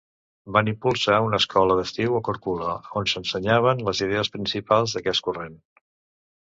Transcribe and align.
Van 0.55 0.69
impulsar 0.71 1.19
una 1.25 1.39
escola 1.43 1.75
d'estiu 1.81 2.17
a 2.21 2.21
Korčula 2.29 2.73
on 3.03 3.11
s'ensenyaven 3.13 3.87
les 3.91 4.05
idees 4.09 4.35
principals 4.39 4.99
d'aquest 4.99 5.29
corrent. 5.31 5.61